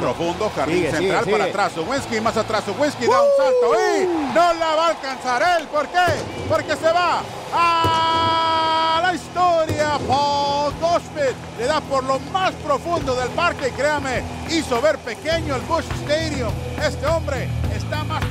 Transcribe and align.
Profundo, 0.00 0.50
jardín 0.54 0.76
Sigue, 0.76 0.90
central 0.90 1.24
sigue, 1.24 1.36
para 1.36 1.50
atrás. 1.50 1.72
Wensky 1.76 2.20
más 2.20 2.36
atrás. 2.36 2.64
Wensky 2.78 3.06
da 3.06 3.22
un 3.22 3.28
salto 3.36 3.74
y 3.74 4.06
no 4.34 4.52
la 4.54 4.74
va 4.76 4.86
a 4.86 4.88
alcanzar 4.90 5.42
él. 5.58 5.66
¿Por 5.68 5.86
qué? 5.88 6.06
Porque 6.48 6.76
se 6.76 6.92
va 6.92 7.22
a 7.54 9.00
la 9.02 9.14
historia. 9.14 9.98
Paul 10.08 10.72
Goldschmidt 10.80 11.36
le 11.58 11.66
da 11.66 11.80
por 11.80 12.04
lo 12.04 12.18
más 12.32 12.52
profundo 12.64 13.14
del 13.14 13.28
parque 13.30 13.68
y 13.68 13.70
créame, 13.72 14.22
hizo 14.50 14.80
ver 14.80 14.98
pequeño 14.98 15.56
el 15.56 15.62
Bush 15.62 15.84
Stadium. 16.02 16.52
Este 16.82 17.06
hombre 17.06 17.48
está 17.74 18.04
más 18.04 18.22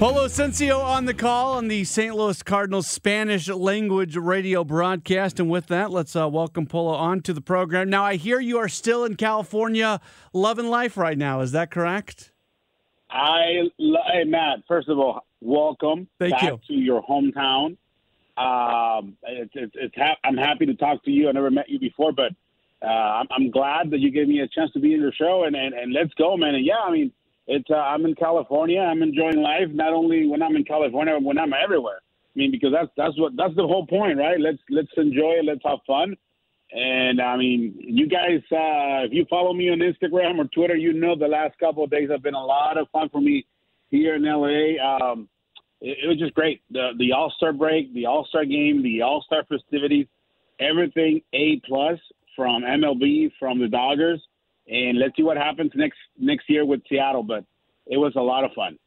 Polo 0.00 0.24
Ascencio 0.24 0.82
on 0.82 1.04
the 1.04 1.12
call 1.12 1.58
on 1.58 1.68
the 1.68 1.84
St. 1.84 2.16
Louis 2.16 2.42
Cardinals 2.42 2.86
Spanish 2.86 3.48
language 3.48 4.16
radio 4.16 4.64
broadcast. 4.64 5.38
And 5.38 5.50
with 5.50 5.66
that, 5.66 5.90
let's 5.90 6.16
uh, 6.16 6.26
welcome 6.26 6.64
Polo 6.64 6.94
onto 6.94 7.34
the 7.34 7.42
program. 7.42 7.90
Now, 7.90 8.02
I 8.02 8.16
hear 8.16 8.40
you 8.40 8.56
are 8.56 8.68
still 8.70 9.04
in 9.04 9.16
California 9.16 10.00
loving 10.32 10.68
life 10.68 10.96
right 10.96 11.18
now. 11.18 11.42
Is 11.42 11.52
that 11.52 11.70
correct? 11.70 12.32
I, 13.10 13.68
hey 13.78 14.24
Matt. 14.24 14.60
First 14.66 14.88
of 14.88 14.98
all, 14.98 15.26
welcome 15.42 16.08
Thank 16.18 16.32
back 16.32 16.44
you. 16.44 16.60
to 16.68 16.72
your 16.72 17.02
hometown. 17.02 17.76
Um, 18.38 19.18
it's, 19.24 19.52
it's, 19.52 19.74
it's 19.74 19.94
ha- 19.96 20.16
I'm 20.24 20.38
happy 20.38 20.64
to 20.64 20.74
talk 20.76 21.04
to 21.04 21.10
you. 21.10 21.28
I 21.28 21.32
never 21.32 21.50
met 21.50 21.68
you 21.68 21.78
before, 21.78 22.12
but 22.12 22.32
uh, 22.80 22.86
I'm, 22.86 23.26
I'm 23.30 23.50
glad 23.50 23.90
that 23.90 24.00
you 24.00 24.10
gave 24.10 24.28
me 24.28 24.40
a 24.40 24.48
chance 24.48 24.72
to 24.72 24.80
be 24.80 24.94
in 24.94 25.02
your 25.02 25.12
show. 25.12 25.44
And, 25.44 25.54
and, 25.54 25.74
and 25.74 25.92
let's 25.92 26.14
go, 26.14 26.38
man. 26.38 26.54
And 26.54 26.64
yeah, 26.64 26.78
I 26.78 26.90
mean, 26.90 27.12
it's 27.50 27.68
uh, 27.68 27.74
I'm 27.74 28.06
in 28.06 28.14
California. 28.14 28.78
I'm 28.78 29.02
enjoying 29.02 29.42
life. 29.42 29.68
Not 29.72 29.92
only 29.92 30.28
when 30.28 30.40
I'm 30.40 30.54
in 30.54 30.64
California, 30.64 31.14
but 31.16 31.24
when 31.24 31.38
I'm 31.38 31.52
everywhere. 31.52 31.98
I 31.98 32.38
mean, 32.38 32.52
because 32.52 32.70
that's 32.72 32.90
that's 32.96 33.18
what 33.18 33.32
that's 33.36 33.56
the 33.56 33.66
whole 33.66 33.86
point, 33.86 34.18
right? 34.18 34.38
Let's 34.38 34.58
let's 34.70 34.92
enjoy 34.96 35.40
it. 35.40 35.44
Let's 35.44 35.60
have 35.64 35.80
fun. 35.84 36.16
And 36.72 37.20
I 37.20 37.36
mean, 37.36 37.74
you 37.76 38.06
guys, 38.06 38.40
uh, 38.52 39.02
if 39.04 39.12
you 39.12 39.26
follow 39.28 39.52
me 39.52 39.68
on 39.68 39.80
Instagram 39.80 40.38
or 40.38 40.44
Twitter, 40.44 40.76
you 40.76 40.92
know 40.92 41.16
the 41.16 41.26
last 41.26 41.58
couple 41.58 41.82
of 41.82 41.90
days 41.90 42.08
have 42.08 42.22
been 42.22 42.34
a 42.34 42.44
lot 42.44 42.78
of 42.78 42.86
fun 42.90 43.08
for 43.08 43.20
me 43.20 43.44
here 43.90 44.14
in 44.14 44.22
LA. 44.22 44.78
Um, 44.80 45.28
it, 45.80 45.98
it 46.04 46.06
was 46.06 46.20
just 46.20 46.34
great. 46.34 46.62
The 46.70 46.90
the 46.98 47.10
All 47.12 47.32
Star 47.36 47.52
break, 47.52 47.92
the 47.94 48.06
All 48.06 48.24
Star 48.26 48.44
game, 48.44 48.80
the 48.84 49.02
All 49.02 49.24
Star 49.26 49.42
festivities, 49.48 50.06
everything 50.60 51.20
A 51.32 51.60
plus 51.66 51.98
from 52.36 52.62
MLB, 52.62 53.32
from 53.40 53.58
the 53.58 53.66
Dodgers, 53.66 54.22
and 54.70 54.98
let's 54.98 55.16
see 55.16 55.22
what 55.22 55.36
happens 55.36 55.72
next 55.74 55.98
next 56.18 56.48
year 56.48 56.64
with 56.64 56.80
Seattle. 56.88 57.22
But 57.22 57.44
it 57.86 57.96
was 57.96 58.14
a 58.16 58.20
lot 58.20 58.44
of 58.44 58.52
fun. 58.52 58.78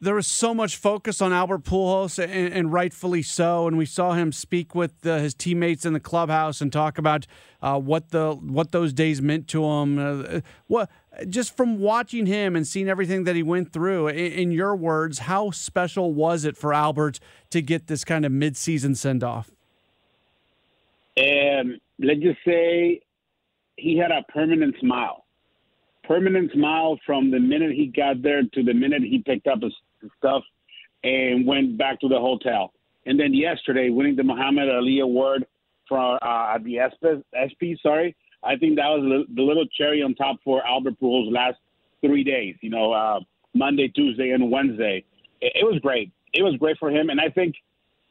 There 0.00 0.14
was 0.14 0.28
so 0.28 0.54
much 0.54 0.76
focus 0.76 1.20
on 1.20 1.32
Albert 1.32 1.64
Pujols, 1.64 2.22
and, 2.22 2.52
and 2.52 2.72
rightfully 2.72 3.22
so. 3.22 3.66
And 3.66 3.76
we 3.76 3.84
saw 3.84 4.12
him 4.12 4.30
speak 4.30 4.72
with 4.74 5.04
uh, 5.04 5.18
his 5.18 5.34
teammates 5.34 5.84
in 5.84 5.92
the 5.92 6.00
clubhouse 6.00 6.60
and 6.60 6.72
talk 6.72 6.98
about 6.98 7.26
uh, 7.60 7.80
what 7.80 8.10
the 8.10 8.34
what 8.34 8.72
those 8.72 8.92
days 8.92 9.22
meant 9.22 9.48
to 9.48 9.64
him. 9.64 9.98
Uh, 9.98 10.40
what 10.66 10.90
just 11.28 11.56
from 11.56 11.80
watching 11.80 12.26
him 12.26 12.54
and 12.54 12.66
seeing 12.66 12.88
everything 12.88 13.24
that 13.24 13.34
he 13.34 13.42
went 13.42 13.72
through. 13.72 14.08
In, 14.08 14.32
in 14.32 14.52
your 14.52 14.76
words, 14.76 15.20
how 15.20 15.50
special 15.50 16.12
was 16.14 16.44
it 16.44 16.56
for 16.56 16.72
Albert 16.72 17.18
to 17.50 17.62
get 17.62 17.86
this 17.86 18.04
kind 18.04 18.24
of 18.24 18.32
midseason 18.32 18.96
send 18.96 19.24
off? 19.24 19.50
and 21.18 21.80
let's 21.98 22.20
just 22.20 22.38
say 22.46 23.00
he 23.76 23.96
had 23.96 24.10
a 24.10 24.22
permanent 24.32 24.76
smile. 24.80 25.24
Permanent 26.08 26.50
smile 26.52 26.98
from 27.04 27.30
the 27.30 27.38
minute 27.38 27.72
he 27.72 27.86
got 27.86 28.22
there 28.22 28.42
to 28.42 28.62
the 28.62 28.72
minute 28.72 29.02
he 29.02 29.18
picked 29.18 29.46
up 29.46 29.60
his 29.62 29.74
stuff 30.16 30.42
and 31.04 31.46
went 31.46 31.76
back 31.76 32.00
to 32.00 32.08
the 32.08 32.18
hotel. 32.18 32.72
And 33.04 33.20
then 33.20 33.34
yesterday, 33.34 33.90
winning 33.90 34.16
the 34.16 34.24
Muhammad 34.24 34.70
Ali 34.70 35.00
Award 35.00 35.46
for 35.86 36.18
uh, 36.24 36.58
the 36.58 36.78
SP, 36.80 37.20
SP, 37.36 37.76
sorry, 37.82 38.16
I 38.42 38.56
think 38.56 38.76
that 38.76 38.88
was 38.88 39.26
the- 39.34 39.42
little 39.42 39.66
cherry 39.66 40.02
on 40.02 40.14
top 40.14 40.36
for 40.42 40.66
Albert 40.66 40.98
Pujols' 41.00 41.30
last 41.30 41.58
three 42.00 42.24
days. 42.24 42.56
You 42.62 42.70
know, 42.70 42.92
uh, 42.92 43.20
Monday, 43.54 43.88
Tuesday, 43.88 44.30
and 44.30 44.50
Wednesday. 44.50 45.04
It, 45.42 45.52
it 45.56 45.64
was 45.64 45.78
great. 45.80 46.10
It 46.32 46.42
was 46.42 46.56
great 46.56 46.78
for 46.78 46.90
him, 46.90 47.10
and 47.10 47.20
I 47.20 47.28
think 47.28 47.54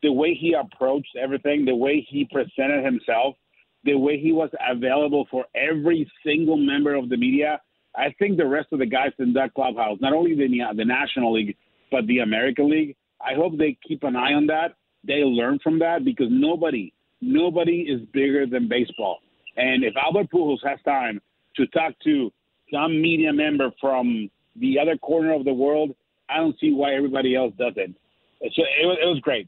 the 0.04 0.12
way 0.12 0.36
he 0.36 0.54
approached 0.54 1.16
everything, 1.20 1.66
the 1.66 1.76
way 1.76 2.06
he 2.08 2.26
presented 2.26 2.86
himself, 2.86 3.36
the 3.84 3.96
way 3.96 4.20
he 4.20 4.32
was 4.32 4.50
available 4.70 5.28
for 5.32 5.46
every 5.56 6.10
single 6.24 6.58
member 6.58 6.94
of 6.94 7.10
the 7.10 7.18
media. 7.18 7.60
I 7.98 8.14
think 8.20 8.38
the 8.38 8.46
rest 8.46 8.68
of 8.72 8.80
the 8.80 8.86
guys 8.86 9.12
in 9.20 9.34
that 9.34 9.54
clubhouse, 9.54 9.98
not 10.00 10.14
only 10.14 10.36
the 10.36 10.48
the 10.76 10.86
National 10.86 11.34
League, 11.34 11.56
but 11.92 12.06
the 12.08 12.20
American 12.20 12.70
League, 12.70 12.96
I 13.22 13.34
hope 13.34 13.58
they 13.58 13.78
keep 13.88 14.04
an 14.04 14.16
eye 14.16 14.34
on 14.34 14.48
that. 14.48 14.76
They 15.04 15.24
learn 15.24 15.60
from 15.64 15.80
that 15.80 16.06
because 16.06 16.28
nobody, 16.30 16.94
nobody 17.22 17.82
is 17.82 18.02
bigger 18.14 18.46
than 18.46 18.68
baseball. 18.68 19.20
And 19.56 19.84
if 19.84 19.96
Albert 19.98 20.30
Pujols 20.32 20.60
has 20.64 20.80
time 20.86 21.20
to 21.56 21.66
talk 21.68 21.94
to 22.04 22.32
some 22.72 23.02
media 23.02 23.34
member 23.34 23.72
from 23.82 24.30
the 24.56 24.78
other 24.80 24.98
corner 24.98 25.34
of 25.34 25.46
the 25.46 25.54
world, 25.54 25.96
I 26.30 26.38
don't 26.38 26.60
see 26.60 26.74
why 26.74 26.94
everybody 26.94 27.36
else 27.36 27.54
doesn't. 27.58 27.96
So 28.42 28.62
it 28.82 28.86
was, 28.86 28.98
it 29.02 29.06
was 29.06 29.20
great 29.22 29.48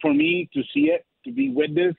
for 0.00 0.12
me 0.12 0.48
to 0.52 0.62
see 0.72 0.90
it, 0.90 1.04
to 1.24 1.32
be 1.32 1.50
with 1.50 1.74
this, 1.74 1.94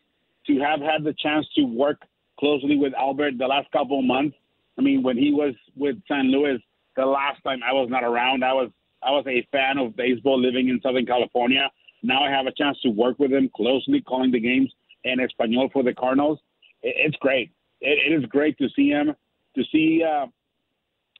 to 0.47 0.59
have 0.59 0.79
had 0.79 1.03
the 1.03 1.13
chance 1.19 1.45
to 1.55 1.63
work 1.63 2.01
closely 2.39 2.77
with 2.77 2.93
Albert 2.93 3.37
the 3.37 3.47
last 3.47 3.71
couple 3.71 3.99
of 3.99 4.05
months. 4.05 4.35
I 4.77 4.81
mean, 4.81 5.03
when 5.03 5.17
he 5.17 5.31
was 5.31 5.53
with 5.75 5.95
San 6.07 6.31
Luis 6.31 6.61
the 6.95 7.05
last 7.05 7.41
time, 7.43 7.59
I 7.63 7.73
was 7.73 7.87
not 7.89 8.03
around. 8.03 8.43
I 8.43 8.53
was 8.53 8.69
I 9.03 9.11
was 9.11 9.25
a 9.27 9.47
fan 9.51 9.77
of 9.77 9.95
baseball 9.95 10.39
living 10.39 10.69
in 10.69 10.79
Southern 10.81 11.05
California. 11.05 11.69
Now 12.03 12.23
I 12.23 12.29
have 12.29 12.47
a 12.47 12.51
chance 12.51 12.79
to 12.81 12.89
work 12.89 13.19
with 13.19 13.31
him 13.31 13.49
closely, 13.55 14.01
calling 14.01 14.31
the 14.31 14.39
games 14.39 14.71
in 15.03 15.19
Espanol 15.19 15.69
for 15.71 15.83
the 15.83 15.93
Cardinals. 15.93 16.39
It, 16.81 16.95
it's 16.97 17.17
great. 17.17 17.51
It, 17.81 18.11
it 18.11 18.19
is 18.19 18.25
great 18.29 18.57
to 18.57 18.67
see 18.75 18.89
him, 18.89 19.13
to 19.55 19.63
see 19.71 20.03
uh, 20.03 20.27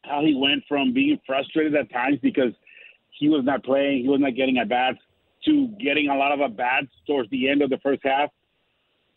how 0.03 0.21
he 0.21 0.35
went 0.35 0.63
from 0.67 0.93
being 0.93 1.19
frustrated 1.25 1.75
at 1.75 1.91
times 1.91 2.19
because 2.21 2.53
he 3.19 3.29
was 3.29 3.43
not 3.45 3.63
playing, 3.63 4.03
he 4.03 4.09
was 4.09 4.19
not 4.19 4.35
getting 4.35 4.57
at 4.57 4.69
bats, 4.69 4.97
to 5.45 5.67
getting 5.79 6.09
a 6.09 6.15
lot 6.15 6.31
of 6.31 6.41
at 6.41 6.57
bats 6.57 6.87
towards 7.07 7.29
the 7.29 7.47
end 7.47 7.61
of 7.61 7.69
the 7.69 7.77
first 7.83 8.01
half, 8.03 8.29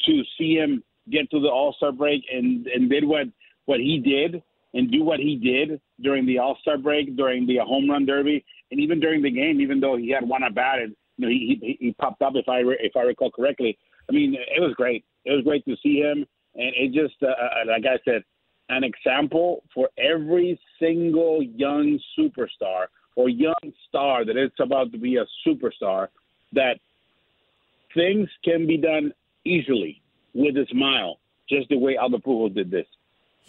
to 0.07 0.23
see 0.37 0.55
him 0.55 0.83
get 1.11 1.31
to 1.31 1.41
the 1.41 1.49
All 1.49 1.73
Star 1.75 1.91
break 1.91 2.23
and 2.33 2.67
and 2.67 2.91
did 2.91 3.05
what 3.05 3.27
what 3.69 3.81
he 3.81 3.99
did 3.99 4.43
and 4.73 4.91
do 4.91 5.05
what 5.05 5.21
he 5.21 5.37
did 5.37 5.81
during 6.01 6.27
the 6.27 6.39
All 6.39 6.57
Star 6.63 6.79
break, 6.79 7.17
during 7.17 7.47
the 7.47 7.59
home 7.59 7.89
run 7.91 8.07
derby, 8.07 8.45
and 8.71 8.81
even 8.81 8.99
during 8.99 9.23
the 9.23 9.31
game, 9.31 9.61
even 9.61 9.79
though 9.79 9.97
he 9.97 10.11
had 10.11 10.27
one 10.27 10.43
at 10.43 10.55
bat 10.55 10.79
and 10.79 10.97
you 11.19 11.27
know, 11.27 11.29
he, 11.29 11.59
he 11.61 11.87
he 11.87 11.93
popped 11.93 12.23
up 12.23 12.33
if 12.37 12.49
I 12.49 12.61
re- 12.61 12.79
if 12.81 12.97
I 12.97 13.03
recall 13.03 13.31
correctly. 13.31 13.77
I 14.09 14.13
mean, 14.13 14.35
it 14.35 14.61
was 14.61 14.73
great. 14.75 15.05
It 15.25 15.33
was 15.33 15.45
great 15.45 15.65
to 15.67 15.77
see 15.83 15.99
him, 15.99 16.25
and 16.55 16.73
it 16.75 16.93
just 16.93 17.23
uh, 17.23 17.27
uh 17.27 17.67
like 17.67 17.85
I 17.85 17.99
said, 18.05 18.23
an 18.71 18.85
example 18.85 19.63
for 19.75 19.91
every 19.99 20.59
single 20.81 21.43
young 21.43 21.99
superstar 22.19 22.87
or 23.17 23.29
young 23.29 23.73
star 23.89 24.25
that 24.25 24.37
it's 24.37 24.61
about 24.61 24.93
to 24.93 24.99
be 24.99 25.17
a 25.17 25.27
superstar 25.47 26.09
that 26.53 26.79
things 27.95 28.29
can 28.45 28.67
be 28.67 28.77
done 28.77 29.13
easily 29.45 30.01
with 30.35 30.57
a 30.57 30.67
smile, 30.71 31.19
just 31.49 31.69
the 31.69 31.77
way 31.77 31.97
Albert 31.97 32.23
Pujols 32.25 32.55
did 32.55 32.71
this. 32.71 32.87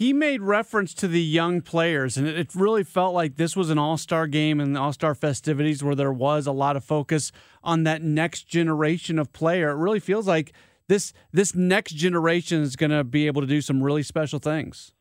He 0.00 0.14
made 0.14 0.40
reference 0.40 0.94
to 0.94 1.08
the 1.08 1.20
young 1.20 1.60
players, 1.60 2.16
and 2.16 2.26
it 2.26 2.54
really 2.54 2.84
felt 2.84 3.12
like 3.12 3.36
this 3.36 3.54
was 3.54 3.68
an 3.68 3.76
all 3.76 3.98
star 3.98 4.26
game 4.26 4.58
and 4.58 4.74
all 4.78 4.94
star 4.94 5.14
festivities 5.14 5.84
where 5.84 5.94
there 5.94 6.10
was 6.10 6.46
a 6.46 6.52
lot 6.52 6.74
of 6.74 6.82
focus 6.82 7.32
on 7.62 7.82
that 7.82 8.00
next 8.00 8.44
generation 8.44 9.18
of 9.18 9.30
player. 9.34 9.68
It 9.68 9.74
really 9.74 10.00
feels 10.00 10.26
like 10.26 10.54
this 10.88 11.12
this 11.32 11.54
next 11.54 11.92
generation 11.92 12.62
is 12.62 12.76
going 12.76 12.92
to 12.92 13.04
be 13.04 13.26
able 13.26 13.42
to 13.42 13.46
do 13.46 13.60
some 13.60 13.82
really 13.82 14.02
special 14.02 14.38
things. 14.38 14.94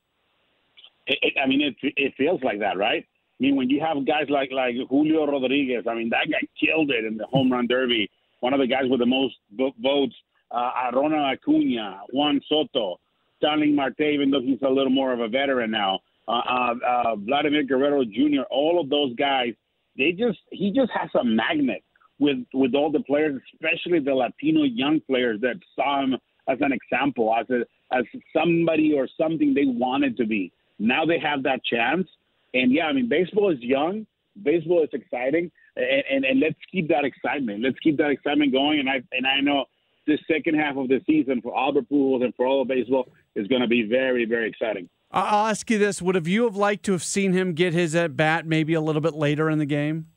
It, 1.08 1.18
it, 1.22 1.34
I 1.42 1.48
mean, 1.48 1.62
it 1.62 1.76
it 1.96 2.14
feels 2.18 2.44
like 2.44 2.60
that, 2.60 2.78
right? 2.78 3.06
I 3.06 3.38
mean, 3.40 3.56
when 3.56 3.70
you 3.70 3.80
have 3.80 4.06
guys 4.06 4.26
like 4.28 4.52
like 4.52 4.76
Julio 4.90 5.26
Rodriguez, 5.26 5.86
I 5.90 5.94
mean, 5.94 6.10
that 6.10 6.28
guy 6.30 6.46
killed 6.60 6.92
it 6.92 7.06
in 7.06 7.16
the 7.16 7.26
home 7.28 7.50
run 7.50 7.68
derby. 7.68 8.12
One 8.42 8.54
of 8.54 8.60
the 8.60 8.68
guys 8.68 8.84
with 8.90 9.00
the 9.00 9.06
most 9.06 9.36
votes. 9.58 10.16
Uh, 10.52 10.72
Ronald 10.94 11.38
Acuna, 11.38 12.02
Juan 12.12 12.42
Soto, 12.50 13.00
Starling 13.40 13.74
Marte, 13.74 14.02
even 14.02 14.30
though 14.30 14.42
he's 14.42 14.62
a 14.62 14.70
little 14.70 14.92
more 14.92 15.14
of 15.14 15.22
a 15.22 15.28
veteran 15.28 15.72
now. 15.72 16.00
Uh, 16.28 16.42
uh, 16.48 16.74
uh, 16.88 17.16
Vladimir 17.16 17.64
Guerrero 17.64 18.04
Jr. 18.04 18.44
All 18.52 18.80
of 18.80 18.90
those 18.90 19.16
guys, 19.16 19.54
they 19.98 20.12
just 20.12 20.38
he 20.52 20.72
just 20.72 20.92
has 20.92 21.10
a 21.20 21.24
magnet 21.24 21.84
with 22.20 22.38
with 22.54 22.76
all 22.76 22.92
the 22.92 23.00
players, 23.00 23.42
especially 23.54 24.00
the 24.00 24.14
Latino 24.14 24.64
young 24.64 25.02
players 25.08 25.42
that 25.42 25.56
saw 25.76 26.04
him 26.04 26.16
as 26.48 26.58
an 26.62 26.72
example, 26.72 27.34
as 27.34 27.50
a 27.50 27.62
as 27.96 28.04
somebody 28.32 28.94
or 28.94 29.08
something 29.18 29.54
they 29.54 29.66
wanted 29.66 30.18
to 30.18 30.26
be. 30.28 30.52
Now 30.78 31.06
they 31.06 31.20
have 31.20 31.42
that 31.44 31.64
chance, 31.66 32.08
and 32.54 32.72
yeah, 32.72 32.86
I 32.86 32.94
mean 32.94 33.10
baseball 33.10 33.52
is 33.52 33.60
young, 33.62 34.06
baseball 34.44 34.84
is 34.84 34.90
exciting, 34.94 35.52
and, 35.76 36.04
and, 36.12 36.26
and 36.26 36.40
let's 36.40 36.60
keep 36.72 36.88
that 36.90 37.06
excitement. 37.06 37.64
Let's 37.64 37.80
keep 37.80 37.98
that 37.98 38.12
excitement 38.12 38.52
going. 38.52 38.80
And 38.80 38.90
I 38.90 39.02
and 39.12 39.26
I 39.26 39.42
know 39.42 39.66
this 40.06 40.20
second 40.28 40.56
half 40.56 40.76
of 40.78 40.90
the 40.90 41.02
season 41.06 41.42
for 41.42 41.58
Albert 41.58 41.90
Pujols 41.90 42.24
and 42.24 42.34
for 42.36 42.46
all 42.46 42.62
of 42.62 42.68
baseball 42.68 43.08
is 43.36 43.48
going 43.48 43.62
to 43.62 43.68
be 43.68 43.84
very, 43.84 44.26
very 44.26 44.50
exciting. 44.50 44.90
I'll 45.12 45.48
ask 45.48 45.70
you 45.70 45.78
this: 45.78 46.02
Would 46.02 46.16
have 46.16 46.28
you 46.28 46.44
have 46.44 46.56
liked 46.56 46.84
to 46.86 46.92
have 46.92 47.04
seen 47.04 47.34
him 47.34 47.54
get 47.54 47.74
his 47.74 47.96
at 47.96 48.16
bat 48.16 48.46
maybe 48.46 48.74
a 48.74 48.82
little 48.82 49.02
bit 49.02 49.16
later 49.16 49.50
in 49.50 49.58
the 49.58 49.66
game? 49.66 50.08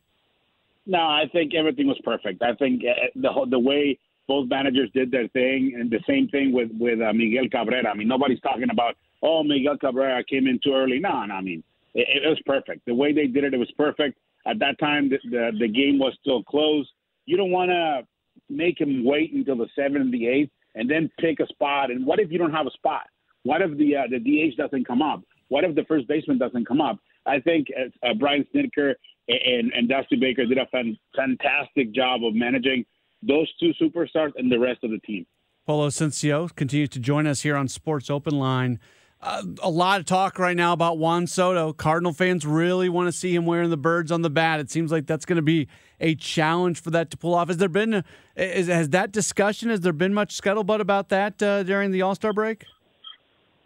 No, 0.84 0.98
I 0.98 1.24
think 1.32 1.54
everything 1.54 1.86
was 1.86 1.98
perfect. 2.04 2.42
I 2.42 2.54
think 2.54 2.82
uh, 2.84 3.06
the 3.14 3.46
the 3.48 3.58
way 3.58 3.98
both 4.28 4.48
managers 4.48 4.90
did 4.94 5.10
their 5.10 5.28
thing, 5.28 5.76
and 5.78 5.90
the 5.90 6.00
same 6.06 6.28
thing 6.28 6.52
with 6.52 6.70
with 6.78 7.00
uh, 7.00 7.12
Miguel 7.12 7.48
Cabrera. 7.50 7.88
I 7.88 7.94
mean, 7.94 8.08
nobody's 8.08 8.40
talking 8.40 8.70
about 8.70 8.96
oh 9.22 9.42
Miguel 9.42 9.78
Cabrera 9.78 10.22
came 10.24 10.46
in 10.46 10.60
too 10.62 10.74
early. 10.74 10.98
No, 10.98 11.24
no, 11.24 11.34
I 11.34 11.40
mean 11.40 11.62
it, 11.94 12.22
it 12.24 12.28
was 12.28 12.40
perfect. 12.44 12.84
The 12.86 12.94
way 12.94 13.12
they 13.12 13.26
did 13.26 13.44
it, 13.44 13.54
it 13.54 13.58
was 13.58 13.70
perfect. 13.76 14.18
At 14.46 14.58
that 14.58 14.78
time, 14.78 15.08
the 15.08 15.18
the, 15.30 15.52
the 15.58 15.68
game 15.68 15.98
was 15.98 16.16
still 16.20 16.42
closed. 16.42 16.90
You 17.26 17.36
don't 17.36 17.50
want 17.50 17.70
to 17.70 18.02
make 18.50 18.80
him 18.80 19.04
wait 19.04 19.32
until 19.32 19.56
the 19.56 19.68
seventh 19.76 20.02
and 20.02 20.12
the 20.12 20.26
eighth 20.26 20.50
and 20.74 20.90
then 20.90 21.10
pick 21.18 21.40
a 21.40 21.46
spot. 21.46 21.90
And 21.90 22.06
what 22.06 22.18
if 22.18 22.30
you 22.30 22.38
don't 22.38 22.52
have 22.52 22.66
a 22.66 22.70
spot? 22.70 23.06
What 23.44 23.62
if 23.62 23.76
the 23.76 23.96
uh, 23.96 24.02
the 24.10 24.18
DH 24.18 24.56
doesn't 24.56 24.86
come 24.86 25.02
up? 25.02 25.22
What 25.48 25.64
if 25.64 25.74
the 25.74 25.84
first 25.84 26.08
baseman 26.08 26.38
doesn't 26.38 26.66
come 26.66 26.80
up? 26.80 26.98
I 27.26 27.40
think 27.40 27.68
uh, 27.76 28.06
uh 28.06 28.14
Brian 28.14 28.46
Snitker 28.54 28.94
and, 29.28 29.72
and 29.72 29.88
Dusty 29.88 30.16
Baker 30.16 30.44
did 30.46 30.58
a 30.58 30.66
fan, 30.66 30.96
fantastic 31.14 31.92
job 31.92 32.24
of 32.24 32.34
managing 32.34 32.84
those 33.22 33.50
two 33.58 33.72
superstars 33.80 34.32
and 34.36 34.50
the 34.50 34.58
rest 34.58 34.82
of 34.82 34.90
the 34.90 34.98
team. 34.98 35.26
Polo 35.64 35.88
Ascencio 35.88 36.54
continues 36.56 36.88
to 36.90 36.98
join 36.98 37.26
us 37.26 37.42
here 37.42 37.56
on 37.56 37.68
Sports 37.68 38.10
Open 38.10 38.36
Line. 38.36 38.80
A 39.22 39.70
lot 39.70 40.00
of 40.00 40.06
talk 40.06 40.40
right 40.40 40.56
now 40.56 40.72
about 40.72 40.98
Juan 40.98 41.28
Soto. 41.28 41.72
Cardinal 41.72 42.12
fans 42.12 42.44
really 42.44 42.88
want 42.88 43.06
to 43.06 43.12
see 43.12 43.32
him 43.32 43.46
wearing 43.46 43.70
the 43.70 43.76
birds 43.76 44.10
on 44.10 44.22
the 44.22 44.30
bat. 44.30 44.58
It 44.58 44.68
seems 44.68 44.90
like 44.90 45.06
that's 45.06 45.24
going 45.24 45.36
to 45.36 45.42
be 45.42 45.68
a 46.00 46.16
challenge 46.16 46.80
for 46.80 46.90
that 46.90 47.12
to 47.12 47.16
pull 47.16 47.32
off. 47.34 47.46
Has 47.46 47.58
there 47.58 47.68
been 47.68 48.02
is, 48.34 48.66
has 48.66 48.88
that 48.88 49.12
discussion? 49.12 49.70
Has 49.70 49.82
there 49.82 49.92
been 49.92 50.12
much 50.12 50.36
scuttlebutt 50.36 50.80
about 50.80 51.08
that 51.10 51.40
uh, 51.40 51.62
during 51.62 51.92
the 51.92 52.02
All 52.02 52.16
Star 52.16 52.32
break? 52.32 52.64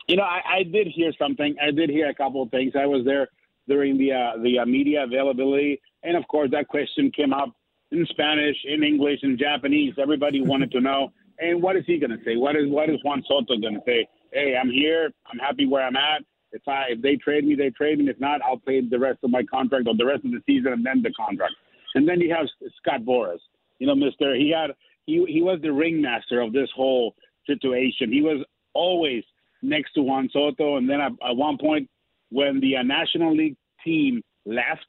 You 0.08 0.16
know, 0.16 0.24
I, 0.24 0.58
I, 0.58 0.62
did 0.62 0.88
hear 0.88 1.12
something. 1.18 1.56
I 1.60 1.70
did 1.70 1.88
hear 1.88 2.10
a 2.10 2.14
couple 2.14 2.42
of 2.42 2.50
things. 2.50 2.74
I 2.78 2.84
was 2.84 3.06
there 3.06 3.28
during 3.66 3.96
the 3.96 4.12
uh, 4.12 4.42
the 4.42 4.58
uh, 4.58 4.66
media 4.66 5.04
availability, 5.04 5.80
and 6.02 6.18
of 6.18 6.28
course, 6.28 6.50
that 6.52 6.68
question 6.68 7.10
came 7.10 7.32
up 7.32 7.56
in 7.90 8.06
Spanish, 8.10 8.56
in 8.64 8.82
English, 8.82 9.20
in 9.22 9.38
Japanese. 9.38 9.94
Everybody 9.98 10.42
wanted 10.42 10.70
to 10.72 10.80
know. 10.80 11.12
And 11.38 11.62
what 11.62 11.76
is 11.76 11.84
he 11.86 11.98
going 11.98 12.10
to 12.10 12.22
say? 12.24 12.36
What 12.36 12.56
is 12.56 12.68
what 12.68 12.90
is 12.90 12.96
Juan 13.04 13.22
Soto 13.26 13.56
going 13.58 13.74
to 13.74 13.82
say? 13.86 14.06
Hey, 14.36 14.56
I'm 14.60 14.70
here. 14.70 15.10
I'm 15.30 15.38
happy 15.38 15.66
where 15.66 15.84
I'm 15.84 15.96
at. 15.96 16.22
If 16.52 16.62
I 16.68 16.84
if 16.90 17.02
they 17.02 17.16
trade 17.16 17.44
me, 17.44 17.54
they 17.54 17.70
trade 17.70 17.98
me. 17.98 18.08
If 18.08 18.20
not, 18.20 18.40
I'll 18.42 18.58
pay 18.58 18.80
the 18.80 18.98
rest 18.98 19.18
of 19.24 19.30
my 19.30 19.42
contract 19.42 19.88
or 19.88 19.96
the 19.96 20.06
rest 20.06 20.24
of 20.24 20.30
the 20.30 20.42
season 20.46 20.72
and 20.72 20.86
then 20.86 21.02
the 21.02 21.12
contract. 21.12 21.54
And 21.94 22.08
then 22.08 22.20
you 22.20 22.32
have 22.34 22.46
Scott 22.78 23.00
Boras. 23.02 23.38
You 23.78 23.86
know, 23.86 23.94
Mister. 23.94 24.34
He 24.34 24.54
had 24.58 24.70
he 25.06 25.24
he 25.26 25.42
was 25.42 25.58
the 25.62 25.72
ringmaster 25.72 26.40
of 26.40 26.52
this 26.52 26.68
whole 26.74 27.14
situation. 27.46 28.12
He 28.12 28.22
was 28.22 28.44
always 28.74 29.24
next 29.62 29.92
to 29.94 30.02
Juan 30.02 30.28
Soto. 30.32 30.76
And 30.76 30.88
then 30.88 31.00
at, 31.00 31.12
at 31.28 31.36
one 31.36 31.58
point, 31.58 31.88
when 32.30 32.60
the 32.60 32.76
uh, 32.76 32.82
National 32.82 33.34
League 33.34 33.56
team 33.84 34.22
left, 34.44 34.86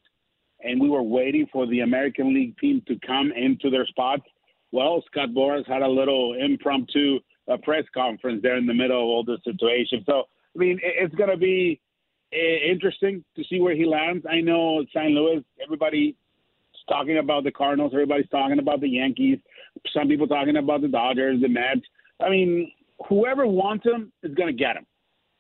and 0.62 0.82
we 0.82 0.90
were 0.90 1.04
waiting 1.04 1.48
for 1.52 1.66
the 1.68 1.82
American 1.82 2.34
League 2.34 2.58
team 2.58 2.82
to 2.88 2.96
come 3.06 3.32
into 3.32 3.70
their 3.70 3.86
spots, 3.86 4.24
well, 4.72 5.04
Scott 5.08 5.30
Boras 5.30 5.68
had 5.68 5.82
a 5.82 5.88
little 5.88 6.36
impromptu 6.40 7.20
a 7.48 7.58
press 7.58 7.84
conference 7.94 8.42
there 8.42 8.58
in 8.58 8.66
the 8.66 8.74
middle 8.74 8.98
of 8.98 9.06
all 9.06 9.24
this 9.24 9.40
situation. 9.44 10.04
So, 10.06 10.24
I 10.56 10.60
mean, 10.60 10.80
it's 10.84 11.16
going 11.16 11.30
to 11.30 11.38
be 11.38 11.80
interesting 12.32 13.24
to 13.36 13.44
see 13.50 13.60
where 13.60 13.76
he 13.76 13.86
lands. 13.86 14.26
I 14.30 14.42
know 14.42 14.84
St. 14.94 15.12
Louis, 15.12 15.44
everybody's 15.64 16.16
talking 16.90 17.18
about 17.18 17.44
the 17.44 17.52
Cardinals, 17.52 17.92
everybody's 17.94 18.30
talking 18.30 18.60
about 18.60 18.82
the 18.82 18.90
Yankees, 18.90 19.40
some 19.94 20.08
people 20.08 20.28
talking 20.28 20.58
about 20.58 20.82
the 20.82 20.88
Dodgers, 20.88 21.42
the 21.42 21.48
Mets. 21.48 21.82
I 22.22 22.30
mean, 22.30 22.72
whoever 23.08 23.46
wants 23.46 23.86
him 23.86 24.12
is 24.24 24.34
going 24.36 24.48
to 24.48 24.58
get 24.58 24.76
him. 24.76 24.86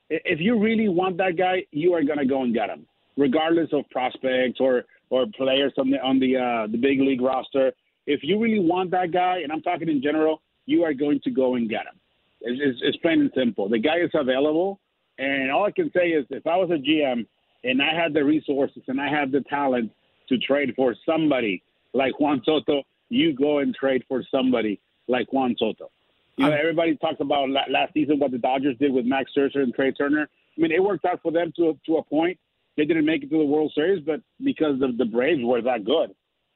If 0.09 0.39
you 0.39 0.59
really 0.59 0.88
want 0.88 1.18
that 1.18 1.38
guy, 1.38 1.65
you 1.71 1.94
are 1.94 2.04
going 2.04 2.19
to 2.19 2.25
go 2.25 2.44
and 2.44 2.54
get 2.54 2.69
him, 2.69 2.86
regardless 3.18 3.69
of 3.74 3.89
prospects 3.89 4.59
or 4.59 4.83
or 5.09 5.25
players 5.38 5.74
on 5.77 5.89
the 5.89 6.00
on 6.00 6.19
the 6.19 6.38
uh, 6.38 6.71
the 6.71 6.77
big 6.77 7.01
league 7.01 7.21
roster. 7.21 7.74
If 8.06 8.21
you 8.24 8.42
really 8.42 8.59
want 8.59 8.92
that 8.92 9.12
guy, 9.12 9.39
and 9.44 9.51
I'm 9.51 9.62
talking 9.62 9.89
in 9.89 10.01
general, 10.01 10.42
you 10.67 10.83
are 10.83 10.93
going 10.93 11.19
to 11.23 11.31
go 11.31 11.56
and 11.56 11.68
get 11.68 11.87
him. 11.87 11.99
It's, 12.42 12.61
it's, 12.63 12.80
it's 12.83 12.97
plain 12.97 13.21
and 13.21 13.31
simple. 13.35 13.68
The 13.68 13.80
guy 13.80 13.97
is 13.97 14.11
available, 14.13 14.80
and 15.18 15.49
all 15.51 15.65
I 15.65 15.71
can 15.71 15.92
say 15.95 16.09
is 16.09 16.25
if 16.30 16.45
I 16.45 16.57
was 16.57 16.69
a 16.69 16.77
GM 16.77 17.25
and 17.63 17.81
I 17.81 17.99
had 17.99 18.13
the 18.13 18.23
resources 18.23 18.83
and 18.87 19.01
I 19.01 19.09
had 19.09 19.31
the 19.31 19.42
talent 19.42 19.92
to 20.30 20.37
trade 20.37 20.73
for 20.75 20.94
somebody 21.06 21.63
like 21.94 22.19
Juan 22.19 22.42
Soto, 22.45 22.83
you 23.09 23.33
go 23.33 23.59
and 23.59 23.73
trade 23.73 24.03
for 24.07 24.23
somebody 24.30 24.80
like 25.07 25.31
Juan 25.33 25.56
Soto. 25.57 25.89
You 26.35 26.45
know, 26.45 26.53
everybody 26.53 26.95
talks 26.97 27.19
about 27.19 27.49
last 27.49 27.94
season 27.95 28.19
what 28.19 28.30
the 28.30 28.37
Dodgers 28.37 28.77
did 28.77 28.94
with 28.94 29.06
Max 29.06 29.31
Scherzer 29.35 29.63
and 29.63 29.73
Trea 29.73 29.92
Turner. 29.92 30.30
I 30.56 30.61
mean, 30.61 30.71
it 30.71 30.83
worked 30.83 31.06
out 31.06 31.19
for 31.23 31.31
them 31.31 31.51
to 31.56 31.69
a, 31.69 31.73
to 31.87 31.97
a 31.97 32.03
point. 32.03 32.37
They 32.75 32.85
didn't 32.85 33.06
make 33.06 33.23
it 33.23 33.31
to 33.31 33.39
the 33.39 33.45
World 33.45 33.71
Series, 33.73 34.03
but 34.06 34.21
because 34.44 34.80
the, 34.80 34.94
the 34.95 35.06
Braves 35.06 35.42
were 35.44 35.63
that 35.63 35.83
good. 35.83 36.13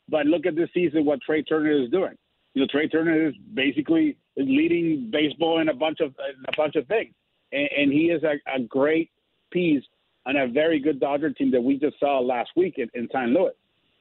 But 0.07 0.27
look 0.27 0.45
at 0.45 0.55
this 0.55 0.69
season, 0.71 1.03
what 1.03 1.21
Trea 1.21 1.41
Turner 1.41 1.71
is 1.71 1.89
doing 1.89 2.15
you 2.53 2.61
know, 2.61 2.67
Trea 2.69 2.87
Turner 2.87 3.27
is 3.27 3.33
basically 3.53 4.17
leading 4.37 5.09
baseball 5.11 5.59
in 5.59 5.69
a 5.69 5.73
bunch 5.73 5.99
of 5.99 6.13
a 6.47 6.51
bunch 6.57 6.75
of 6.75 6.87
things, 6.87 7.13
and, 7.51 7.69
and 7.77 7.91
he 7.91 8.05
is 8.05 8.23
a, 8.23 8.35
a, 8.53 8.61
great 8.61 9.09
piece 9.51 9.83
on 10.25 10.35
a 10.35 10.47
very 10.47 10.79
good 10.79 10.99
Dodger 10.99 11.31
team 11.31 11.51
that 11.51 11.61
we 11.61 11.77
just 11.77 11.99
saw 11.99 12.19
last 12.19 12.51
week 12.55 12.75
in, 12.77 12.89
in 12.93 13.07
St. 13.13 13.29
Louis. 13.29 13.51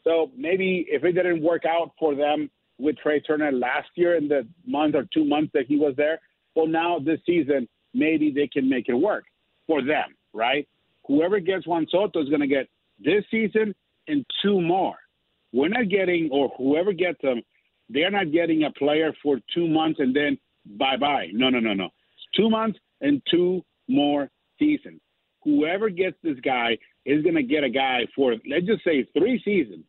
So 0.04 0.30
maybe 0.36 0.86
if 0.88 1.04
it 1.04 1.12
didn't 1.12 1.42
work 1.42 1.64
out 1.64 1.92
for 1.98 2.14
them 2.14 2.50
with 2.78 2.96
Trea 2.98 3.20
Turner 3.20 3.52
last 3.52 3.88
year 3.94 4.16
in 4.16 4.28
the 4.28 4.46
month 4.66 4.94
or 4.94 5.06
two 5.12 5.24
months 5.24 5.50
that 5.54 5.66
he 5.66 5.76
was 5.76 5.94
there, 5.96 6.20
well, 6.54 6.66
now 6.66 6.98
this 6.98 7.20
season 7.26 7.68
maybe 7.94 8.30
they 8.30 8.46
can 8.46 8.68
make 8.68 8.88
it 8.88 8.94
work 8.94 9.24
for 9.66 9.82
them, 9.82 10.14
right? 10.32 10.66
Whoever 11.06 11.40
gets 11.40 11.66
Juan 11.66 11.86
Soto 11.90 12.22
is 12.22 12.28
going 12.28 12.40
to 12.40 12.46
get 12.46 12.68
this 12.98 13.24
season 13.30 13.74
and 14.08 14.24
two 14.42 14.60
more. 14.60 14.96
We're 15.52 15.68
not 15.68 15.88
getting, 15.88 16.30
or 16.32 16.50
whoever 16.56 16.92
gets 16.92 17.20
them 17.22 17.42
they're 17.92 18.10
not 18.10 18.32
getting 18.32 18.64
a 18.64 18.72
player 18.72 19.12
for 19.22 19.38
two 19.54 19.68
months 19.68 20.00
and 20.00 20.14
then 20.14 20.38
bye 20.78 20.96
bye. 20.96 21.28
No, 21.32 21.50
no, 21.50 21.60
no, 21.60 21.74
no. 21.74 21.86
It's 21.86 22.36
two 22.36 22.48
months 22.48 22.78
and 23.00 23.20
two 23.30 23.62
more 23.88 24.30
seasons. 24.58 25.00
Whoever 25.42 25.88
gets 25.88 26.16
this 26.22 26.38
guy 26.40 26.78
is 27.04 27.22
going 27.22 27.34
to 27.34 27.42
get 27.42 27.64
a 27.64 27.70
guy 27.70 28.06
for, 28.14 28.34
let's 28.48 28.66
just 28.66 28.84
say, 28.84 29.06
three 29.16 29.40
seasons. 29.44 29.84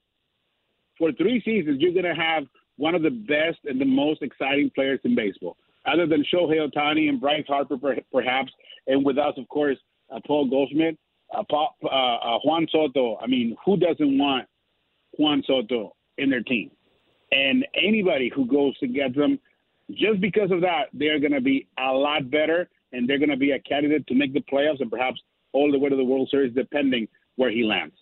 For 0.98 1.12
three 1.14 1.42
seasons, 1.44 1.82
you're 1.82 1.94
going 1.94 2.06
to 2.06 2.20
have 2.20 2.44
one 2.78 2.96
of 2.96 3.04
the 3.04 3.10
best 3.10 3.60
and 3.66 3.80
the 3.80 3.86
most 3.86 4.22
exciting 4.22 4.72
players 4.74 5.00
in 5.04 5.16
baseball, 5.16 5.58
other 5.86 6.08
than 6.08 6.24
Shohei 6.34 6.68
Ohtani 6.68 7.10
and 7.10 7.20
Bryce 7.20 7.46
Harper, 7.48 7.78
perhaps, 8.12 8.52
and 8.88 9.06
with 9.06 9.18
us, 9.18 9.34
of 9.38 9.48
course, 9.50 9.78
uh, 10.14 10.20
Paul 10.26 10.50
Goldschmidt, 10.50 10.98
uh, 11.36 11.44
Paul, 11.50 11.76
uh, 11.84 11.88
uh, 11.88 12.40
Juan 12.44 12.66
Soto. 12.72 13.18
I 13.22 13.28
mean, 13.28 13.56
who 13.66 13.78
doesn't 13.78 14.18
want 14.18 14.48
Juan 15.18 15.44
Soto 15.46 15.96
in 16.18 16.30
their 16.30 16.42
team? 16.42 16.72
And 17.32 17.66
anybody 17.76 18.32
who 18.34 18.46
goes 18.46 18.78
to 18.80 18.88
get 18.88 19.16
them, 19.16 19.40
just 19.92 20.20
because 20.22 20.52
of 20.52 20.62
that, 20.62 20.86
they're 20.94 21.20
going 21.20 21.32
to 21.32 21.42
be 21.42 21.68
a 21.78 21.92
lot 21.92 22.30
better, 22.30 22.70
and 22.92 23.08
they're 23.08 23.20
going 23.20 23.30
to 23.30 23.38
be 23.38 23.52
a 23.52 23.60
candidate 23.60 24.06
to 24.08 24.16
make 24.16 24.34
the 24.34 24.42
playoffs 24.42 24.82
and 24.82 24.92
perhaps 24.92 25.22
all 25.54 25.72
the 25.72 25.80
way 25.80 25.90
to 25.90 25.96
the 25.96 26.04
World 26.04 26.30
Series, 26.30 26.54
depending 26.54 27.08
where 27.36 27.52
he 27.52 27.64
lands. 27.64 27.96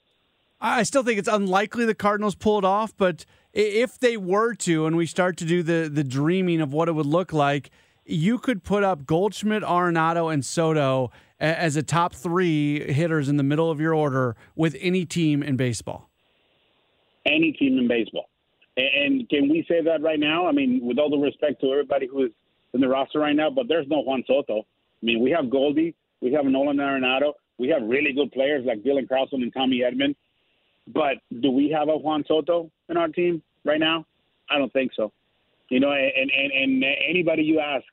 I 0.61 0.83
still 0.83 1.03
think 1.03 1.19
it's 1.19 1.29
unlikely 1.29 1.85
the 1.85 1.95
Cardinals 1.95 2.35
pull 2.35 2.57
it 2.57 2.65
off, 2.65 2.95
but 2.97 3.25
if 3.53 3.97
they 3.97 4.17
were 4.17 4.53
to, 4.55 4.85
and 4.85 4.97
we 4.97 5.05
start 5.05 5.37
to 5.37 5.45
do 5.45 5.63
the 5.63 5.89
the 5.91 6.03
dreaming 6.03 6.59
of 6.59 6.73
what 6.73 6.89
it 6.89 6.91
would 6.91 7.05
look 7.05 7.31
like, 7.31 7.69
you 8.05 8.37
could 8.37 8.63
put 8.63 8.83
up 8.83 9.05
Goldschmidt, 9.05 9.63
Arenado, 9.63 10.33
and 10.33 10.43
Soto 10.43 11.11
as 11.39 11.77
a 11.77 11.83
top 11.83 12.13
three 12.13 12.91
hitters 12.91 13.29
in 13.29 13.37
the 13.37 13.43
middle 13.43 13.71
of 13.71 13.79
your 13.79 13.95
order 13.95 14.35
with 14.55 14.75
any 14.81 15.05
team 15.05 15.41
in 15.41 15.55
baseball. 15.55 16.09
Any 17.25 17.53
team 17.53 17.77
in 17.77 17.87
baseball. 17.87 18.27
And 18.79 19.27
can 19.29 19.49
we 19.49 19.65
say 19.67 19.81
that 19.83 20.01
right 20.01 20.19
now? 20.19 20.47
I 20.47 20.51
mean, 20.51 20.79
with 20.83 20.99
all 20.99 21.09
the 21.09 21.17
respect 21.17 21.61
to 21.61 21.71
everybody 21.71 22.07
who 22.07 22.25
is 22.25 22.31
in 22.73 22.81
the 22.81 22.87
roster 22.87 23.19
right 23.19 23.35
now, 23.35 23.49
but 23.49 23.67
there's 23.67 23.87
no 23.87 24.01
Juan 24.01 24.23
Soto. 24.27 24.59
I 24.59 25.05
mean, 25.05 25.21
we 25.21 25.31
have 25.31 25.49
Goldie, 25.49 25.95
we 26.21 26.31
have 26.33 26.45
Nolan 26.45 26.77
Arenado, 26.77 27.33
we 27.57 27.67
have 27.69 27.81
really 27.83 28.13
good 28.13 28.31
players 28.31 28.65
like 28.65 28.83
Dylan 28.83 29.07
Carlson 29.07 29.41
and 29.41 29.53
Tommy 29.53 29.79
Edman. 29.79 30.15
But 30.87 31.17
do 31.41 31.51
we 31.51 31.69
have 31.69 31.89
a 31.89 31.97
Juan 31.97 32.23
Soto 32.27 32.71
in 32.89 32.97
our 32.97 33.07
team 33.09 33.41
right 33.65 33.79
now? 33.79 34.05
I 34.49 34.57
don't 34.57 34.73
think 34.73 34.91
so. 34.95 35.11
You 35.69 35.79
know, 35.79 35.91
and 35.91 36.31
and 36.31 36.51
and 36.51 36.83
anybody 37.07 37.43
you 37.43 37.59
ask, 37.59 37.85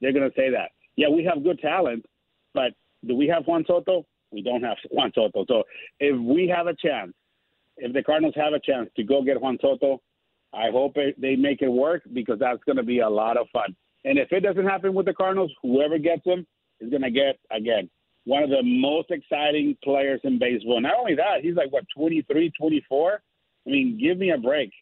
they're 0.00 0.12
going 0.12 0.28
to 0.28 0.36
say 0.36 0.50
that. 0.50 0.70
Yeah, 0.96 1.08
we 1.08 1.24
have 1.24 1.42
good 1.42 1.58
talent, 1.58 2.06
but 2.52 2.72
do 3.06 3.16
we 3.16 3.26
have 3.28 3.44
Juan 3.46 3.64
Soto? 3.66 4.06
We 4.30 4.42
don't 4.42 4.62
have 4.62 4.76
Juan 4.90 5.10
Soto. 5.14 5.44
So 5.48 5.64
if 5.98 6.18
we 6.20 6.48
have 6.48 6.66
a 6.66 6.74
chance, 6.74 7.12
if 7.76 7.92
the 7.92 8.02
Cardinals 8.02 8.34
have 8.36 8.52
a 8.52 8.60
chance 8.60 8.88
to 8.96 9.02
go 9.02 9.22
get 9.22 9.40
Juan 9.40 9.58
Soto, 9.60 10.00
I 10.54 10.70
hope 10.70 10.96
it, 10.96 11.20
they 11.20 11.36
make 11.36 11.62
it 11.62 11.68
work 11.68 12.02
because 12.12 12.38
that's 12.38 12.62
going 12.64 12.76
to 12.76 12.82
be 12.82 13.00
a 13.00 13.08
lot 13.08 13.36
of 13.36 13.46
fun. 13.52 13.74
And 14.04 14.18
if 14.18 14.32
it 14.32 14.40
doesn't 14.40 14.66
happen 14.66 14.94
with 14.94 15.06
the 15.06 15.14
Cardinals, 15.14 15.52
whoever 15.62 15.98
gets 15.98 16.24
him 16.24 16.46
is 16.80 16.90
going 16.90 17.02
to 17.02 17.10
get 17.10 17.38
again 17.50 17.90
one 18.24 18.42
of 18.42 18.50
the 18.50 18.62
most 18.62 19.10
exciting 19.10 19.76
players 19.84 20.20
in 20.24 20.38
baseball. 20.38 20.80
Not 20.80 20.94
only 20.98 21.14
that, 21.14 21.42
he's 21.42 21.56
like 21.56 21.72
what 21.72 21.84
23, 21.96 22.52
24. 22.58 23.22
I 23.66 23.70
mean, 23.70 23.98
give 24.00 24.18
me 24.18 24.30
a 24.30 24.38
break. 24.38 24.72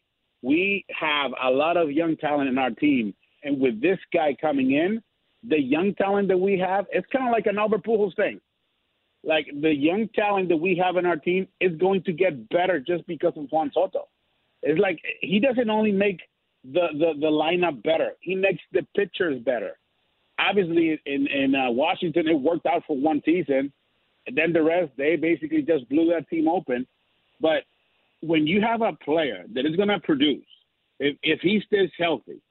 We 0.41 0.85
have 0.99 1.31
a 1.41 1.49
lot 1.49 1.77
of 1.77 1.91
young 1.91 2.17
talent 2.17 2.49
in 2.49 2.57
our 2.57 2.71
team, 2.71 3.13
and 3.43 3.59
with 3.59 3.81
this 3.81 3.99
guy 4.13 4.35
coming 4.39 4.71
in, 4.71 5.01
the 5.47 5.59
young 5.59 5.93
talent 5.95 6.29
that 6.29 6.37
we 6.37 6.57
have, 6.59 6.85
it's 6.91 7.07
kind 7.11 7.27
of 7.27 7.31
like 7.31 7.47
an 7.47 7.57
Albert 7.57 7.85
Pujols 7.85 8.15
thing. 8.15 8.39
Like 9.25 9.47
the 9.61 9.73
young 9.73 10.09
talent 10.15 10.49
that 10.49 10.57
we 10.57 10.75
have 10.83 10.97
in 10.97 11.05
our 11.05 11.15
team 11.15 11.47
is 11.61 11.75
going 11.77 12.03
to 12.03 12.13
get 12.13 12.49
better 12.49 12.79
just 12.79 13.05
because 13.07 13.33
of 13.37 13.47
Juan 13.51 13.71
Soto. 13.73 14.07
It's 14.63 14.79
like 14.79 14.99
he 15.21 15.39
doesn't 15.39 15.69
only 15.69 15.91
make 15.91 16.21
the 16.63 16.87
the, 16.93 17.13
the 17.19 17.27
lineup 17.27 17.83
better; 17.83 18.13
he 18.21 18.35
makes 18.35 18.61
the 18.71 18.85
pitchers 18.95 19.39
better 19.43 19.77
obviously 20.39 20.99
in 21.05 21.27
in 21.27 21.55
uh, 21.55 21.71
Washington 21.71 22.27
it 22.27 22.39
worked 22.39 22.65
out 22.65 22.83
for 22.87 22.97
one 22.97 23.21
season, 23.25 23.71
and 24.27 24.37
then 24.37 24.53
the 24.53 24.61
rest 24.61 24.91
they 24.97 25.15
basically 25.15 25.61
just 25.61 25.87
blew 25.89 26.09
that 26.09 26.29
team 26.29 26.47
open. 26.47 26.87
But 27.39 27.63
when 28.21 28.47
you 28.47 28.61
have 28.61 28.81
a 28.81 28.93
player 29.03 29.43
that 29.53 29.65
is 29.65 29.75
going 29.75 29.89
to 29.89 29.99
produce, 29.99 30.45
if 30.99 31.17
if 31.23 31.39
he 31.41 31.61
stays 31.65 31.89
healthy, 31.97 32.41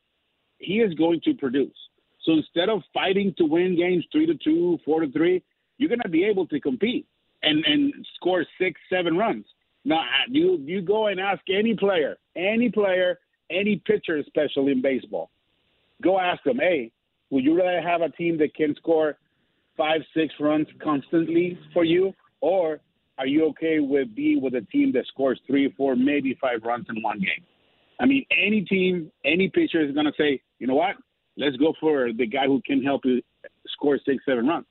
he 0.58 0.80
is 0.80 0.94
going 0.94 1.20
to 1.24 1.34
produce. 1.34 1.76
So 2.24 2.32
instead 2.32 2.68
of 2.68 2.82
fighting 2.94 3.34
to 3.38 3.44
win 3.44 3.76
games 3.76 4.04
three 4.12 4.26
to 4.26 4.34
two, 4.34 4.78
four 4.84 5.00
to 5.00 5.10
three, 5.10 5.42
you're 5.78 5.88
going 5.88 6.00
to 6.02 6.08
be 6.08 6.24
able 6.24 6.46
to 6.48 6.60
compete 6.60 7.06
and 7.42 7.64
and 7.64 7.92
score 8.16 8.44
six, 8.58 8.80
seven 8.90 9.16
runs. 9.16 9.46
Now 9.84 10.04
you 10.28 10.58
you 10.64 10.80
go 10.82 11.08
and 11.08 11.18
ask 11.20 11.42
any 11.48 11.74
player, 11.74 12.16
any 12.36 12.70
player, 12.70 13.18
any 13.50 13.82
pitcher, 13.84 14.18
especially 14.18 14.72
in 14.72 14.82
baseball, 14.82 15.30
go 16.02 16.18
ask 16.18 16.42
them, 16.44 16.58
hey, 16.58 16.92
would 17.30 17.44
you 17.44 17.56
rather 17.56 17.80
have 17.80 18.02
a 18.02 18.10
team 18.10 18.38
that 18.38 18.54
can 18.54 18.74
score 18.76 19.16
five, 19.76 20.02
six 20.14 20.34
runs 20.38 20.66
constantly 20.82 21.58
for 21.72 21.84
you, 21.84 22.12
or 22.40 22.80
are 23.18 23.26
you 23.26 23.46
okay 23.46 23.80
with 23.80 24.14
being 24.14 24.40
with 24.40 24.54
a 24.54 24.60
team 24.62 24.92
that 24.92 25.06
scores 25.06 25.40
three, 25.46 25.72
four, 25.76 25.96
maybe 25.96 26.36
five 26.40 26.62
runs 26.64 26.86
in 26.88 27.02
one 27.02 27.18
game? 27.18 27.44
I 28.00 28.06
mean, 28.06 28.24
any 28.30 28.62
team, 28.62 29.10
any 29.24 29.48
pitcher 29.48 29.80
is 29.80 29.94
going 29.94 30.06
to 30.06 30.12
say, 30.18 30.40
you 30.58 30.66
know 30.66 30.74
what? 30.74 30.96
Let's 31.36 31.56
go 31.56 31.72
for 31.80 32.12
the 32.12 32.26
guy 32.26 32.46
who 32.46 32.60
can 32.66 32.82
help 32.82 33.02
you 33.04 33.22
score 33.68 33.98
six, 34.04 34.24
seven 34.26 34.46
runs. 34.46 34.66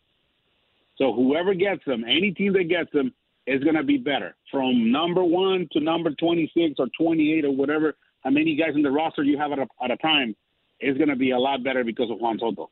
So 0.98 1.14
whoever 1.14 1.54
gets 1.54 1.84
them, 1.86 2.04
any 2.04 2.32
team 2.32 2.54
that 2.54 2.70
gets 2.70 2.92
them, 2.92 3.14
is 3.52 3.64
going 3.64 3.76
to 3.76 3.84
be 3.84 3.98
better 3.98 4.36
from 4.50 4.92
number 4.92 5.24
one 5.24 5.68
to 5.72 5.80
number 5.80 6.12
26 6.12 6.76
or 6.80 6.88
28 6.98 7.46
or 7.46 7.52
whatever. 7.52 7.96
How 8.24 8.30
many 8.30 8.56
guys 8.56 8.76
in 8.76 8.82
the 8.82 8.92
roster 8.92 9.24
you 9.24 9.38
have 9.38 9.52
at 9.52 9.60
a, 9.60 9.68
at 9.84 9.92
a 9.92 9.98
time? 9.98 10.36
is 10.82 10.98
going 10.98 11.10
to 11.10 11.16
be 11.16 11.32
a 11.32 11.40
lot 11.40 11.64
better 11.64 11.84
because 11.84 12.10
of 12.10 12.20
Juan 12.20 12.40
Soto. 12.40 12.70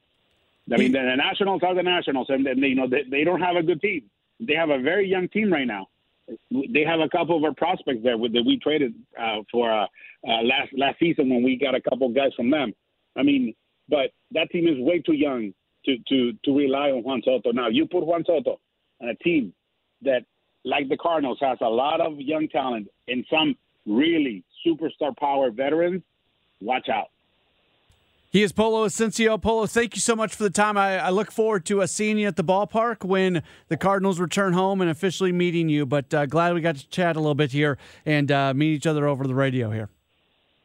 I 0.72 0.78
mean, 0.78 0.92
the, 0.92 1.00
the 1.00 1.16
Nationals 1.16 1.62
are 1.64 1.74
the 1.74 1.84
Nationals, 1.84 2.28
and 2.30 2.46
they, 2.46 2.68
you 2.68 2.76
know 2.76 2.88
they, 2.88 3.04
they 3.10 3.24
don't 3.24 3.42
have 3.42 3.56
a 3.56 3.64
good 3.64 3.82
team. 3.82 4.04
They 4.40 4.54
have 4.54 4.70
a 4.70 4.80
very 4.80 5.08
young 5.08 5.28
team 5.30 5.52
right 5.52 5.66
now. 5.66 5.88
They 6.52 6.84
have 6.86 7.00
a 7.00 7.10
couple 7.10 7.38
of 7.38 7.44
our 7.44 7.56
prospects 7.56 8.02
there 8.04 8.18
with, 8.18 8.34
that 8.34 8.44
we 8.46 8.60
traded 8.60 8.94
uh, 9.20 9.42
for 9.52 9.72
uh, 9.72 9.86
uh, 10.28 10.42
last 10.44 10.70
last 10.78 11.00
season 11.00 11.30
when 11.30 11.44
we 11.44 11.58
got 11.58 11.74
a 11.74 11.82
couple 11.82 12.08
of 12.08 12.16
guys 12.16 12.32
from 12.36 12.52
them. 12.52 12.74
I 13.16 13.24
mean, 13.24 13.56
but 13.88 14.12
that 14.32 14.52
team 14.52 14.68
is 14.68 14.76
way 14.78 15.00
too 15.00 15.14
young 15.14 15.54
to 15.86 15.98
to 16.08 16.34
to 16.46 16.56
rely 16.56 16.92
on 16.92 17.04
Juan 17.04 17.24
Soto. 17.26 17.52
Now 17.52 17.70
you 17.70 17.88
put 17.88 18.06
Juan 18.06 18.24
Soto 18.26 18.60
on 19.02 19.10
a 19.10 19.16
team 19.16 19.54
that, 20.04 20.24
like 20.64 20.90
the 20.90 20.98
Cardinals, 20.98 21.38
has 21.42 21.58
a 21.62 21.70
lot 21.70 22.02
of 22.02 22.20
young 22.20 22.48
talent 22.48 22.90
and 23.08 23.26
some 23.30 23.56
really 23.86 24.44
superstar 24.66 25.16
power 25.18 25.52
veterans. 25.52 26.04
Watch 26.62 26.90
out. 26.90 27.10
He 28.32 28.44
is 28.44 28.52
Polo 28.52 28.86
Ascencio. 28.86 29.42
Polo, 29.42 29.66
thank 29.66 29.96
you 29.96 30.02
so 30.02 30.16
much 30.16 30.36
for 30.36 30.44
the 30.44 30.52
time. 30.52 30.78
I, 30.78 31.00
I 31.00 31.10
look 31.10 31.32
forward 31.32 31.66
to 31.66 31.82
uh, 31.82 31.88
seeing 31.88 32.20
you 32.20 32.28
at 32.28 32.36
the 32.36 32.44
ballpark 32.44 33.04
when 33.04 33.42
the 33.70 33.78
Cardinals 33.78 34.20
return 34.20 34.54
home 34.54 34.82
and 34.82 34.90
officially 34.90 35.32
meeting 35.32 35.68
you. 35.68 35.88
But 35.88 36.14
uh, 36.14 36.28
glad 36.28 36.54
we 36.54 36.62
got 36.62 36.76
to 36.76 36.88
chat 36.90 37.16
a 37.16 37.20
little 37.20 37.34
bit 37.34 37.52
here 37.52 37.80
and 38.06 38.32
uh, 38.32 38.54
meet 38.54 38.76
each 38.76 38.86
other 38.86 39.08
over 39.08 39.26
the 39.26 39.34
radio 39.34 39.72
here. 39.72 39.90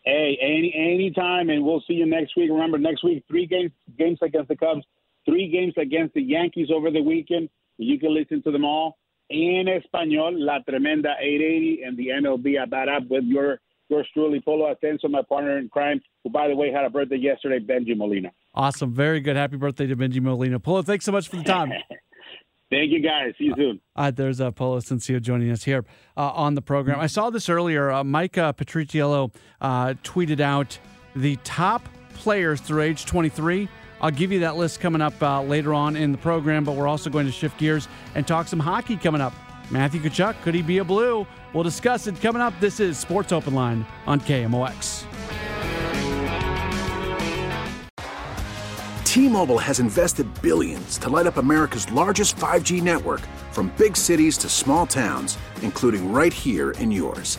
Hey, 0.05 0.37
any 0.43 0.75
anytime, 0.77 1.49
and 1.49 1.65
we'll 1.65 1.83
see 1.89 1.95
you 1.95 2.05
next 2.05 2.37
week. 2.37 2.51
Remember, 2.51 2.77
next 2.77 3.03
week 3.03 3.25
three 3.27 3.47
games 3.47 3.73
games 3.97 4.19
against 4.21 4.49
the 4.49 4.57
Cubs, 4.57 4.85
three 5.25 5.49
games 5.49 5.73
against 5.79 6.13
the 6.13 6.23
Yankees 6.23 6.69
over 6.71 6.91
the 6.91 7.01
weekend. 7.01 7.49
You 7.79 7.99
can 7.99 8.13
listen 8.13 8.43
to 8.43 8.51
them 8.51 8.67
all 8.67 8.99
in 9.31 9.67
Espanol, 9.69 10.33
La 10.35 10.59
Tremenda 10.61 11.15
880, 11.21 11.83
and 11.85 11.97
the 11.97 12.09
MLB 12.09 12.61
at 12.61 12.71
that 12.71 12.89
up 12.89 13.05
with 13.09 13.25
your 13.25 13.59
yours 13.89 14.09
truly, 14.15 14.41
Polo 14.41 14.75
Ascencio, 14.75 15.11
my 15.11 15.23
partner 15.29 15.59
in 15.59 15.69
crime, 15.69 16.01
who, 16.23 16.31
by 16.31 16.49
the 16.49 16.57
way, 16.57 16.73
had 16.73 16.85
a 16.85 16.91
birthday 16.91 17.17
yesterday, 17.17 17.59
Benji 17.59 17.97
Molina. 17.97 18.31
Awesome. 18.55 18.93
Very 18.93 19.21
good. 19.21 19.37
Happy 19.37 19.57
birthday 19.57 19.87
to 19.87 19.97
Benji 19.97 20.21
Molina. 20.21 20.59
Polo, 20.59 20.83
thanks 20.83 21.05
so 21.05 21.13
much 21.13 21.29
for 21.29 21.37
the 21.37 21.45
time. 21.45 21.73
Thank 22.71 22.91
you, 22.91 23.01
guys. 23.01 23.35
See 23.39 23.45
you 23.45 23.55
soon. 23.57 23.81
Uh, 23.95 24.11
there's 24.11 24.41
uh, 24.41 24.51
Polo 24.51 24.79
Ascencio 24.79 25.21
joining 25.21 25.51
us 25.51 25.63
here 25.63 25.85
uh, 26.17 26.31
on 26.31 26.55
the 26.55 26.63
program. 26.63 26.99
I 26.99 27.07
saw 27.07 27.31
this 27.31 27.49
earlier. 27.49 27.93
Uh, 27.93 28.03
Mike 28.03 28.39
uh, 28.39 28.49
uh, 28.49 28.55
tweeted 28.55 30.41
out 30.41 30.79
the 31.15 31.37
top 31.45 31.89
players 32.15 32.61
through 32.61 32.83
age 32.83 33.05
23. 33.05 33.69
I'll 34.05 34.11
give 34.11 34.31
you 34.31 34.41
that 34.41 34.57
list 34.57 34.81
coming 34.81 35.01
up 35.01 35.15
uh, 35.23 35.41
later 35.41 35.73
on 35.73 35.97
in 35.97 36.13
the 36.13 36.19
program, 36.19 36.63
but 36.63 36.77
we're 36.77 36.87
also 36.87 37.09
going 37.09 37.25
to 37.25 37.33
shift 37.33 37.57
gears 37.57 37.89
and 38.15 38.29
talk 38.29 38.49
some 38.49 38.59
hockey 38.59 38.99
coming 38.99 39.23
up. 39.23 39.33
Matthew 39.71 39.99
Tkachuk, 40.03 40.43
could 40.43 40.55
he 40.55 40.61
be 40.61 40.77
a 40.77 40.85
blue? 40.85 41.27
We'll 41.55 41.65
discuss 41.65 42.07
it 42.07 42.21
coming 42.21 42.43
up. 42.43 42.53
This 42.61 42.81
is 42.81 42.99
Sports 42.99 43.33
Open 43.33 43.55
Line 43.55 43.87
on 44.07 44.21
KMOX. 44.21 45.07
T-Mobile 49.07 49.59
has 49.59 49.81
invested 49.81 50.27
billions 50.43 50.99
to 50.99 51.09
light 51.09 51.27
up 51.27 51.39
America's 51.39 51.91
largest 51.91 52.37
5G 52.37 52.83
network 52.83 53.23
from 53.53 53.73
big 53.79 53.97
cities 53.97 54.37
to 54.37 54.51
small 54.51 54.87
towns, 54.87 55.39
including 55.63 56.13
right 56.13 56.35
here 56.35 56.73
in 56.73 56.93
yours. 56.93 57.39